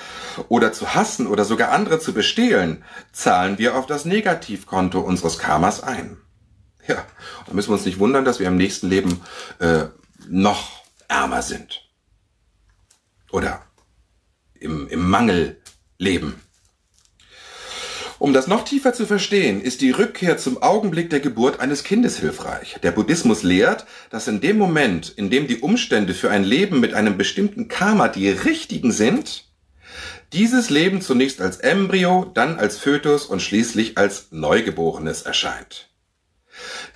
[0.50, 5.84] oder zu hassen oder sogar andere zu bestehlen, zahlen wir auf das Negativkonto unseres Karmas
[5.84, 6.18] ein.
[6.88, 7.06] Ja,
[7.46, 9.22] da müssen wir uns nicht wundern, dass wir im nächsten Leben
[9.60, 9.84] äh,
[10.28, 11.88] noch ärmer sind.
[13.30, 13.62] Oder
[14.56, 15.62] im, im Mangel
[16.00, 16.42] leben.
[18.22, 22.20] Um das noch tiefer zu verstehen, ist die Rückkehr zum Augenblick der Geburt eines Kindes
[22.20, 22.76] hilfreich.
[22.84, 26.94] Der Buddhismus lehrt, dass in dem Moment, in dem die Umstände für ein Leben mit
[26.94, 29.46] einem bestimmten Karma die richtigen sind,
[30.34, 35.90] dieses Leben zunächst als Embryo, dann als Fötus und schließlich als Neugeborenes erscheint.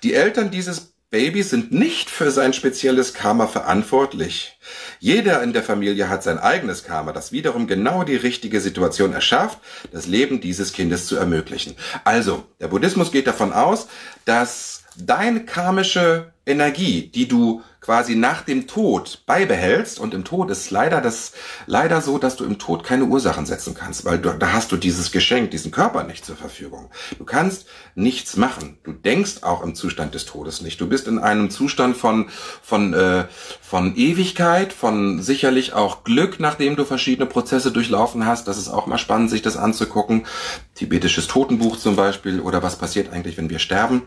[0.04, 4.60] Die Eltern dieses Babys sind nicht für sein spezielles Karma verantwortlich.
[5.00, 9.60] Jeder in der Familie hat sein eigenes Karma, das wiederum genau die richtige Situation erschafft,
[9.94, 11.78] das Leben dieses Kindes zu ermöglichen.
[12.04, 13.88] Also, der Buddhismus geht davon aus,
[14.26, 20.72] dass deine karmische Energie, die du quasi nach dem Tod beibehältst und im Tod ist
[20.72, 21.34] leider das
[21.68, 24.76] leider so, dass du im Tod keine Ursachen setzen kannst, weil du, da hast du
[24.76, 26.90] dieses Geschenk, diesen Körper nicht zur Verfügung.
[27.20, 28.80] Du kannst nichts machen.
[28.84, 30.82] Du denkst auch im Zustand des Todes nicht.
[30.82, 32.30] Du bist in einem Zustand von
[32.64, 33.26] von äh,
[33.62, 38.48] von Ewigkeit, von sicherlich auch Glück, nachdem du verschiedene Prozesse durchlaufen hast.
[38.48, 40.26] Das ist auch mal spannend, sich das anzugucken.
[40.74, 44.02] Tibetisches Totenbuch zum Beispiel oder was passiert eigentlich, wenn wir sterben.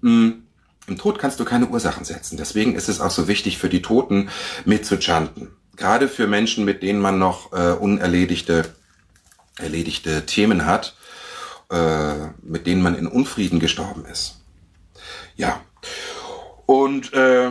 [0.00, 0.44] Hm
[0.90, 2.36] im Tod kannst du keine Ursachen setzen.
[2.36, 4.28] Deswegen ist es auch so wichtig für die Toten
[4.64, 5.48] mitzuchanten.
[5.76, 8.74] Gerade für Menschen, mit denen man noch äh, unerledigte
[9.56, 10.96] erledigte Themen hat,
[11.70, 14.40] äh, mit denen man in Unfrieden gestorben ist.
[15.36, 15.60] Ja.
[16.66, 17.50] Und äh,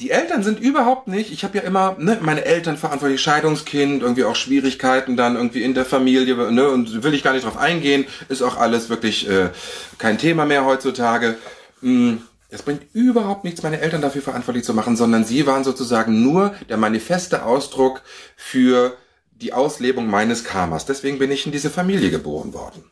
[0.00, 4.24] die Eltern sind überhaupt nicht, ich habe ja immer, ne, meine Eltern verantwortlich, Scheidungskind, irgendwie
[4.24, 8.04] auch Schwierigkeiten dann irgendwie in der Familie, ne, und will ich gar nicht drauf eingehen,
[8.28, 9.50] ist auch alles wirklich äh,
[9.98, 11.36] kein Thema mehr heutzutage.
[11.80, 12.22] Hm
[12.54, 16.54] es bringt überhaupt nichts, meine Eltern dafür verantwortlich zu machen, sondern sie waren sozusagen nur
[16.68, 18.02] der manifeste Ausdruck
[18.36, 18.96] für
[19.32, 20.86] die Auslebung meines Karmas.
[20.86, 22.84] Deswegen bin ich in diese Familie geboren worden.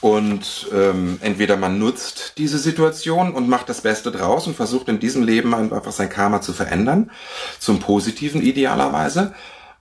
[0.00, 5.00] Und ähm, entweder man nutzt diese Situation und macht das Beste draus und versucht in
[5.00, 7.10] diesem Leben einfach sein Karma zu verändern,
[7.58, 9.34] zum Positiven idealerweise,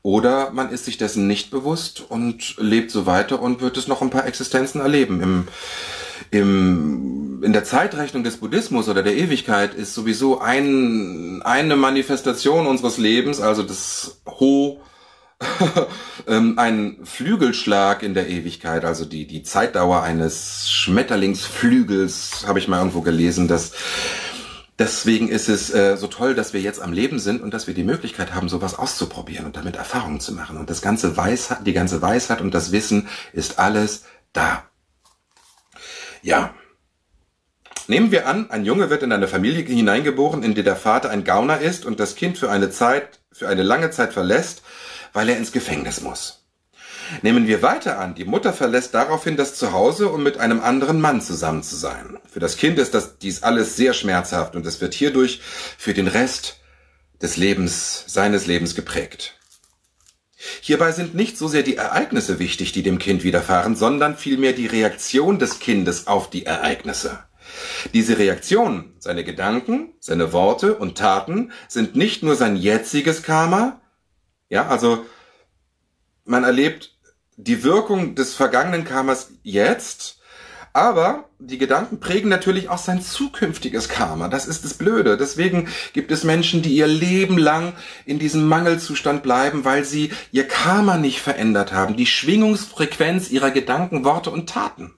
[0.04, 4.02] oder man ist sich dessen nicht bewusst und lebt so weiter und wird es noch
[4.02, 5.22] ein paar Existenzen erleben.
[5.22, 5.48] Im,
[6.30, 12.98] im, in der Zeitrechnung des Buddhismus oder der Ewigkeit ist sowieso ein, eine Manifestation unseres
[12.98, 14.82] Lebens, also das Ho,
[16.28, 22.78] ähm, ein Flügelschlag in der Ewigkeit, also die, die Zeitdauer eines Schmetterlingsflügels, habe ich mal
[22.78, 23.72] irgendwo gelesen, dass
[24.82, 27.76] Deswegen ist es äh, so toll, dass wir jetzt am Leben sind und dass wir
[27.76, 30.58] die Möglichkeit haben, sowas auszuprobieren und damit Erfahrungen zu machen.
[30.58, 34.64] Und das ganze Weisheit, die ganze Weisheit und das Wissen ist alles da.
[36.22, 36.54] Ja.
[37.88, 41.24] Nehmen wir an, ein Junge wird in eine Familie hineingeboren, in der der Vater ein
[41.24, 44.62] Gauner ist und das Kind für eine Zeit, für eine lange Zeit verlässt,
[45.14, 46.46] weil er ins Gefängnis muss.
[47.22, 51.22] Nehmen wir weiter an, die Mutter verlässt daraufhin das Zuhause, um mit einem anderen Mann
[51.22, 52.18] zusammen zu sein.
[52.32, 55.42] Für das Kind ist das dies alles sehr schmerzhaft und es wird hierdurch
[55.78, 56.60] für den Rest
[57.22, 59.38] des Lebens, seines Lebens geprägt.
[60.62, 64.68] Hierbei sind nicht so sehr die Ereignisse wichtig, die dem Kind widerfahren, sondern vielmehr die
[64.68, 67.20] Reaktion des Kindes auf die Ereignisse.
[67.94, 73.82] Diese Reaktion, seine Gedanken, seine Worte und Taten sind nicht nur sein jetziges Karma,
[74.50, 75.06] ja, also
[76.26, 76.98] man erlebt
[77.38, 80.21] die Wirkung des vergangenen Karmas jetzt,
[80.74, 84.28] aber die Gedanken prägen natürlich auch sein zukünftiges Karma.
[84.28, 85.18] Das ist das Blöde.
[85.18, 87.74] Deswegen gibt es Menschen, die ihr Leben lang
[88.06, 94.06] in diesem Mangelzustand bleiben, weil sie ihr Karma nicht verändert haben, die Schwingungsfrequenz ihrer Gedanken,
[94.06, 94.94] Worte und Taten.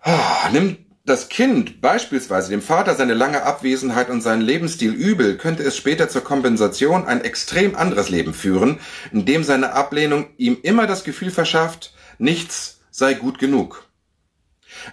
[0.00, 5.62] Ah, nimm das Kind beispielsweise dem Vater seine lange Abwesenheit und seinen Lebensstil übel, könnte
[5.62, 8.78] es später zur Kompensation ein extrem anderes Leben führen,
[9.10, 13.88] in dem seine Ablehnung ihm immer das Gefühl verschafft, nichts sei gut genug.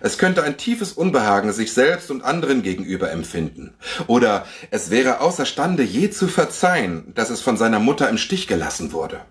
[0.02, 3.76] Es könnte ein tiefes Unbehagen sich selbst und anderen gegenüber empfinden.
[4.08, 8.92] Oder es wäre außerstande je zu verzeihen, dass es von seiner Mutter im Stich gelassen
[8.92, 9.22] wurde.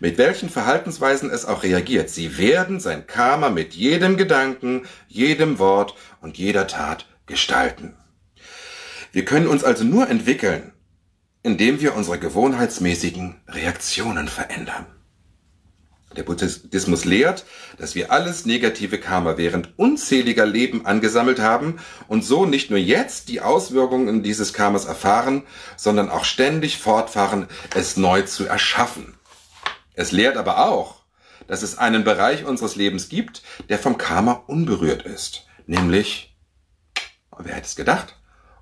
[0.00, 5.94] Mit welchen Verhaltensweisen es auch reagiert, sie werden sein Karma mit jedem Gedanken, jedem Wort
[6.20, 7.94] und jeder Tat gestalten.
[9.12, 10.72] Wir können uns also nur entwickeln,
[11.42, 14.86] indem wir unsere gewohnheitsmäßigen Reaktionen verändern.
[16.16, 17.44] Der Buddhismus lehrt,
[17.78, 23.28] dass wir alles negative Karma während unzähliger Leben angesammelt haben und so nicht nur jetzt
[23.28, 25.44] die Auswirkungen dieses Karmas erfahren,
[25.76, 29.14] sondern auch ständig fortfahren, es neu zu erschaffen.
[29.94, 31.02] Es lehrt aber auch,
[31.46, 36.36] dass es einen Bereich unseres Lebens gibt, der vom Karma unberührt ist, nämlich,
[37.36, 38.16] wer hätte es gedacht,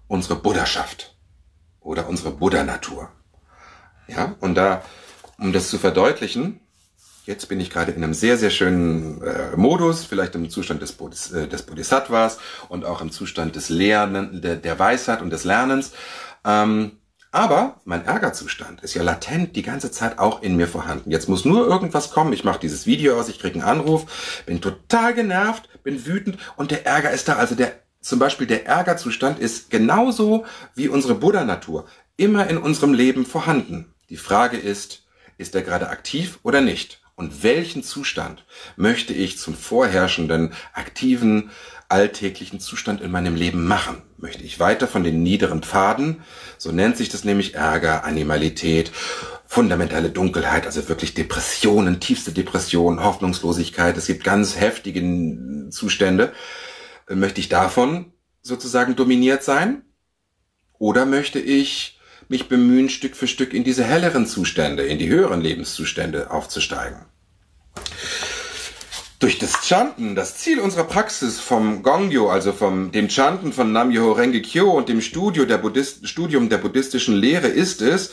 [0.08, 1.16] unsere Buddhaschaft
[1.80, 3.10] oder unsere Buddha-Natur.
[4.08, 4.82] Ja, und da,
[5.38, 6.60] um das zu verdeutlichen,
[7.30, 10.90] Jetzt bin ich gerade in einem sehr, sehr schönen äh, Modus, vielleicht im Zustand des,
[10.90, 15.44] Bodhis, äh, des Bodhisattvas und auch im Zustand des Lernen, der, der Weisheit und des
[15.44, 15.92] Lernens.
[16.44, 16.98] Ähm,
[17.30, 21.12] aber mein Ärgerzustand ist ja latent die ganze Zeit auch in mir vorhanden.
[21.12, 22.32] Jetzt muss nur irgendwas kommen.
[22.32, 26.72] Ich mache dieses Video aus, ich kriege einen Anruf, bin total genervt, bin wütend und
[26.72, 27.34] der Ärger ist da.
[27.34, 31.84] Also der zum Beispiel der Ärgerzustand ist genauso wie unsere Buddha-Natur
[32.16, 33.94] immer in unserem Leben vorhanden.
[34.08, 35.04] Die Frage ist,
[35.38, 36.99] ist er gerade aktiv oder nicht?
[37.20, 41.50] Und welchen Zustand möchte ich zum vorherrschenden, aktiven,
[41.90, 44.00] alltäglichen Zustand in meinem Leben machen?
[44.16, 46.22] Möchte ich weiter von den niederen Pfaden,
[46.56, 48.90] so nennt sich das nämlich Ärger, Animalität,
[49.44, 56.32] fundamentale Dunkelheit, also wirklich Depressionen, tiefste Depression, Hoffnungslosigkeit, es gibt ganz heftige Zustände.
[57.06, 59.82] Möchte ich davon sozusagen dominiert sein?
[60.78, 65.40] Oder möchte ich mich bemühen, Stück für Stück in diese helleren Zustände, in die höheren
[65.40, 67.09] Lebenszustände aufzusteigen?
[69.20, 74.12] Durch das Chanten, das Ziel unserer Praxis vom Gongyo, also vom dem Chanten von Nam-myoho
[74.12, 78.12] Renge Kyo und dem Studio der Buddhist, Studium der buddhistischen Lehre ist es,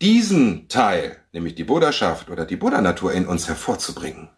[0.00, 4.30] diesen Teil, nämlich die Buddhaschaft oder die Buddha-Natur in uns hervorzubringen.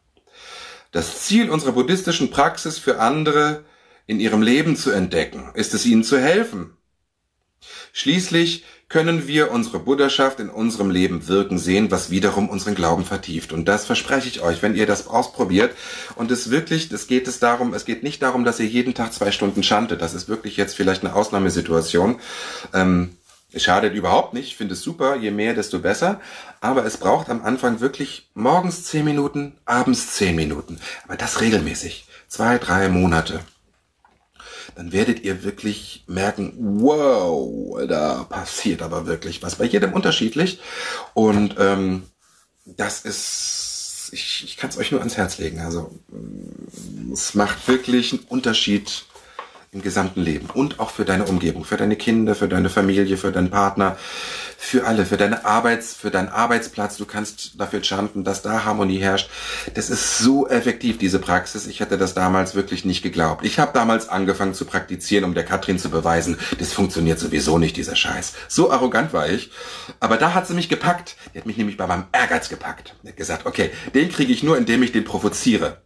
[0.91, 3.65] Das Ziel unserer buddhistischen Praxis für andere
[4.07, 6.78] in ihrem Leben zu entdecken, ist es ihnen zu helfen.
[7.92, 13.53] Schließlich können wir unsere Buddhaschaft in unserem Leben wirken sehen, was wiederum unseren Glauben vertieft.
[13.53, 15.77] Und das verspreche ich euch, wenn ihr das ausprobiert.
[16.16, 19.12] Und es wirklich, es geht es darum, es geht nicht darum, dass ihr jeden Tag
[19.12, 20.01] zwei Stunden schantet.
[20.01, 22.18] Das ist wirklich jetzt vielleicht eine Ausnahmesituation.
[22.73, 23.16] Ähm,
[23.55, 26.21] schadet überhaupt nicht, ich finde es super, je mehr, desto besser.
[26.61, 30.81] Aber es braucht am Anfang wirklich morgens zehn Minuten, abends zehn Minuten.
[31.07, 32.07] Aber das regelmäßig.
[32.27, 33.40] Zwei, drei Monate
[34.79, 39.57] dann werdet ihr wirklich merken, wow, da passiert aber wirklich was.
[39.57, 40.61] Bei jedem unterschiedlich.
[41.14, 42.05] Und ähm,
[42.64, 45.59] das ist, ich, ich kann es euch nur ans Herz legen.
[45.59, 45.99] Also
[47.12, 49.07] es macht wirklich einen Unterschied
[49.71, 53.33] im gesamten Leben und auch für deine Umgebung, für deine Kinder, für deine Familie, für
[53.33, 53.99] deinen Partner,
[54.57, 56.97] für alle, für deine Arbeits, für deinen Arbeitsplatz.
[56.97, 59.29] Du kannst dafür chanten, dass da Harmonie herrscht.
[59.75, 61.67] Das ist so effektiv, diese Praxis.
[61.67, 63.45] Ich hätte das damals wirklich nicht geglaubt.
[63.45, 67.77] Ich habe damals angefangen zu praktizieren, um der Katrin zu beweisen, das funktioniert sowieso nicht,
[67.77, 68.35] dieser Scheiß.
[68.49, 69.51] So arrogant war ich.
[70.01, 71.16] Aber da hat sie mich gepackt.
[71.35, 72.95] Die hat mich nämlich bei meinem Ehrgeiz gepackt.
[73.03, 75.83] Die hat gesagt, okay, den kriege ich nur, indem ich den provoziere.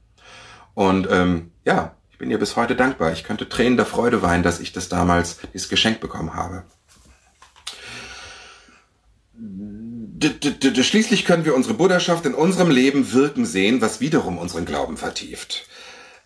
[0.74, 3.11] Und ähm, ja, bin ihr bis heute dankbar.
[3.11, 6.62] Ich könnte Tränen der Freude weinen, dass ich das damals, dieses Geschenk bekommen habe.
[10.85, 15.66] Schließlich können wir unsere Buddhaschaft in unserem Leben wirken sehen, was wiederum unseren Glauben vertieft.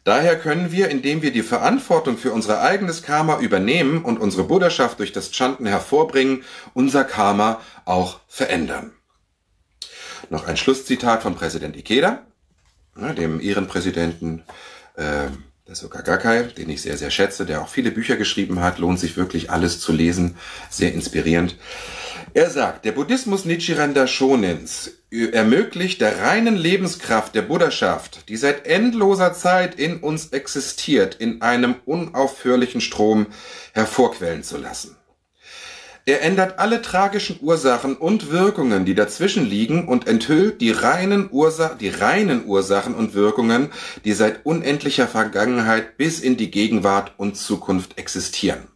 [0.04, 4.98] Daher können wir, indem wir die Verantwortung für unser eigenes Karma übernehmen und unsere Buddhaschaft
[4.98, 6.44] durch das Chanten hervorbringen,
[6.74, 8.92] unser Karma auch verändern.
[10.28, 12.26] Noch ein Schlusszitat von Präsident Ikeda,
[13.16, 14.42] dem Ehrenpräsidenten
[14.96, 15.28] äh,
[15.66, 19.00] der Soka Gakkai, den ich sehr, sehr schätze, der auch viele Bücher geschrieben hat, lohnt
[19.00, 20.36] sich wirklich alles zu lesen,
[20.70, 21.56] sehr inspirierend.
[22.34, 29.32] Er sagt, der Buddhismus Nichiren Shonens ermöglicht der reinen Lebenskraft der Buddhaschaft, die seit endloser
[29.32, 33.26] Zeit in uns existiert, in einem unaufhörlichen Strom
[33.72, 34.96] hervorquellen zu lassen.
[36.08, 41.74] Er ändert alle tragischen Ursachen und Wirkungen, die dazwischen liegen, und enthüllt die reinen, Ursa
[41.74, 43.72] die reinen Ursachen und Wirkungen,
[44.04, 48.68] die seit unendlicher Vergangenheit bis in die Gegenwart und Zukunft existieren.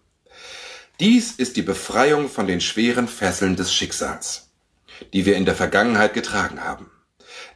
[0.99, 4.51] Dies ist die Befreiung von den schweren Fesseln des Schicksals,
[5.13, 6.91] die wir in der Vergangenheit getragen haben.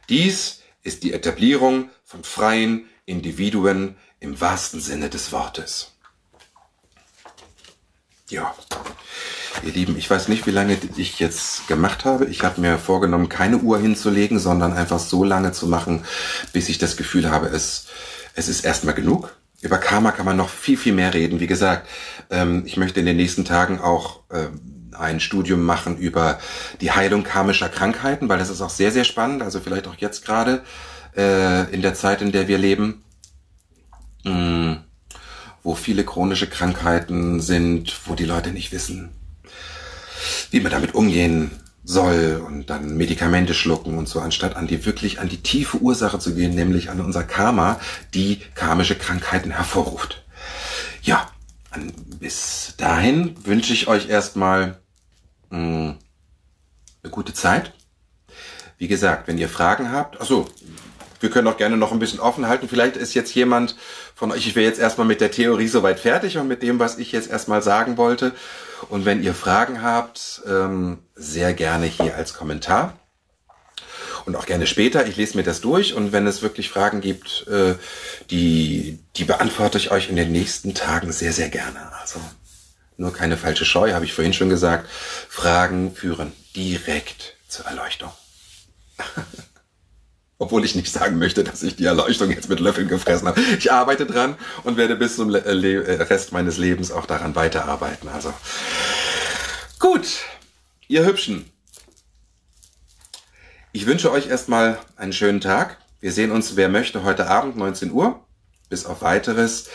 [0.07, 5.94] Dies ist die Etablierung von freien Individuen im wahrsten Sinne des Wortes.
[8.29, 8.55] Ja,
[9.63, 12.25] Ihr Lieben, ich weiß nicht, wie lange ich jetzt gemacht habe.
[12.25, 16.03] Ich habe mir vorgenommen, keine Uhr hinzulegen, sondern einfach so lange zu machen,
[16.51, 17.85] bis ich das Gefühl habe, es,
[18.33, 19.35] es ist erstmal genug.
[19.61, 21.39] Über Karma kann man noch viel, viel mehr reden.
[21.39, 21.87] Wie gesagt,
[22.31, 26.39] ähm, ich möchte in den nächsten Tagen auch ähm, ein Studium machen über
[26.81, 29.43] die Heilung karmischer Krankheiten, weil das ist auch sehr, sehr spannend.
[29.43, 30.63] Also vielleicht auch jetzt gerade
[31.15, 33.03] äh, in der Zeit, in der wir leben.
[35.65, 39.09] Wo viele chronische Krankheiten sind, wo die Leute nicht wissen,
[40.51, 41.49] wie man damit umgehen
[41.83, 46.19] soll und dann Medikamente schlucken und so, anstatt an die wirklich an die tiefe Ursache
[46.19, 47.79] zu gehen, nämlich an unser Karma,
[48.13, 50.23] die karmische Krankheiten hervorruft.
[51.01, 51.31] Ja,
[52.19, 54.77] bis dahin wünsche ich euch erstmal
[55.49, 55.95] mh, hm,
[57.01, 57.73] eine gute Zeit.
[58.77, 60.47] Wie gesagt, wenn ihr Fragen habt, also
[61.25, 62.69] wir können auch gerne noch ein bisschen offen halten.
[62.69, 63.75] Vielleicht ist jetzt jemand
[64.13, 66.99] von euch, ich wäre jetzt erstmal mit der Theorie soweit fertig und mit dem, was
[66.99, 68.31] ich jetzt erstmal sagen wollte.
[68.89, 72.93] Und wenn ihr Fragen habt, ähm, sehr gerne hier als Kommentar.
[74.27, 75.07] Und auch gerne später.
[75.07, 77.73] Ich lese mir das durch und wenn es wirklich Fragen gibt, äh,
[78.29, 81.91] die, die beantworte ich euch in den nächsten Tagen sehr, sehr gerne.
[82.01, 82.19] Also
[82.97, 84.87] nur keine falsche Scheu, habe ich vorhin schon gesagt.
[85.27, 88.11] Fragen führen direkt zur Erleuchtung.
[90.37, 93.39] Obwohl ich nicht sagen möchte, dass ich die Erleuchtung jetzt mit Löffeln gefressen habe.
[93.57, 98.09] Ich arbeite dran und werde bis zum äh, äh, Rest meines Lebens auch daran weiterarbeiten.
[98.09, 98.33] Also
[99.79, 100.07] gut,
[100.87, 101.45] ihr Hübschen.
[103.71, 105.77] Ich wünsche euch erstmal einen schönen Tag.
[106.01, 108.19] Wir sehen uns, wer möchte, heute Abend 19 Uhr.
[108.69, 109.69] Bis auf weiteres.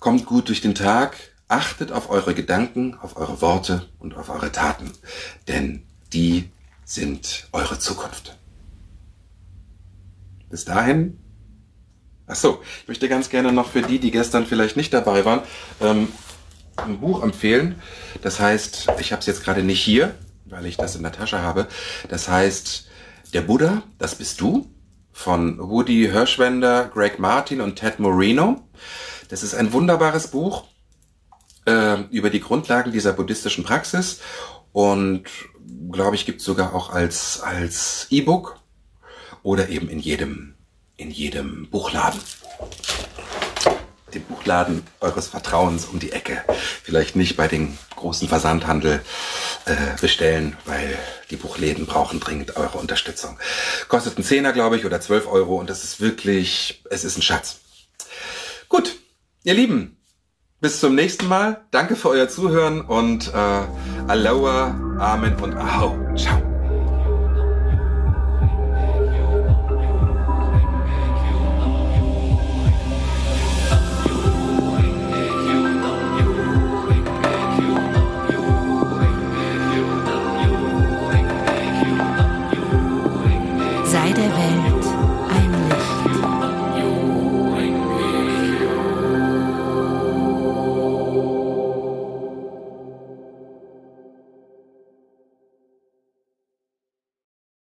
[0.00, 1.16] Kommt gut durch den Tag.
[1.48, 4.90] Achtet auf eure Gedanken, auf eure Worte und auf eure Taten.
[5.48, 6.50] Denn die
[6.84, 8.36] sind eure Zukunft.
[10.50, 11.18] Bis dahin.
[12.26, 15.42] Ach so, ich möchte ganz gerne noch für die, die gestern vielleicht nicht dabei waren,
[15.80, 16.08] ähm,
[16.76, 17.76] ein Buch empfehlen.
[18.22, 21.40] Das heißt, ich habe es jetzt gerade nicht hier, weil ich das in der Tasche
[21.40, 21.68] habe.
[22.08, 22.88] Das heißt,
[23.32, 24.66] Der Buddha, das bist du,
[25.12, 28.68] von Woody Hirschwender, Greg Martin und Ted Moreno.
[29.28, 30.64] Das ist ein wunderbares Buch
[31.66, 34.20] äh, über die Grundlagen dieser buddhistischen Praxis
[34.72, 35.24] und
[35.90, 38.58] glaube ich, gibt es sogar auch als, als E-Book
[39.46, 40.54] oder eben in jedem,
[40.96, 42.20] in jedem Buchladen.
[44.12, 46.42] Den Buchladen eures Vertrauens um die Ecke.
[46.82, 49.02] Vielleicht nicht bei den großen Versandhandel
[49.66, 50.98] äh, bestellen, weil
[51.30, 53.38] die Buchläden brauchen dringend eure Unterstützung.
[53.86, 57.22] Kostet einen Zehner, glaube ich, oder 12 Euro und das ist wirklich, es ist ein
[57.22, 57.60] Schatz.
[58.68, 58.96] Gut,
[59.44, 59.96] ihr Lieben,
[60.60, 61.64] bis zum nächsten Mal.
[61.70, 63.62] Danke für euer Zuhören und äh,
[64.08, 65.96] Aloha, Amen und Ahau.
[66.16, 66.45] Ciao.